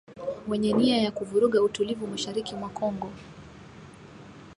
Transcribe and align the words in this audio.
wenye 0.47 0.73
nia 0.73 0.97
ya 0.97 1.11
kuvuruga 1.11 1.61
utulivu 1.61 2.07
mashariki 2.07 2.55
mwa 2.55 2.69
Kongo 2.69 3.09